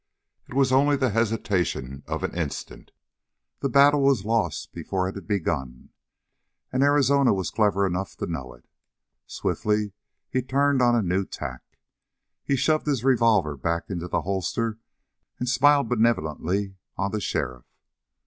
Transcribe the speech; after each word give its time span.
It 0.47 0.55
was 0.55 0.71
only 0.71 0.95
the 0.95 1.11
hesitation 1.11 2.01
of 2.07 2.23
an 2.23 2.33
instant. 2.35 2.89
The 3.59 3.69
battle 3.69 4.01
was 4.01 4.25
lost 4.25 4.73
before 4.73 5.07
it 5.07 5.13
had 5.13 5.27
begun, 5.27 5.89
and 6.73 6.81
Arizona 6.81 7.35
was 7.35 7.51
clever 7.51 7.85
enough 7.85 8.17
to 8.17 8.25
know 8.25 8.51
it. 8.55 8.67
Swiftly 9.27 9.93
he 10.27 10.41
turned 10.41 10.81
on 10.81 10.95
a 10.95 11.03
new 11.03 11.23
tack. 11.23 11.77
He 12.43 12.55
shoved 12.55 12.87
his 12.87 13.03
revolver 13.03 13.55
back 13.55 13.91
into 13.91 14.07
the 14.07 14.21
holster 14.21 14.79
and 15.37 15.47
smiled 15.47 15.87
benevolently 15.87 16.77
on 16.97 17.11
the 17.11 17.21
sheriff. 17.21 17.67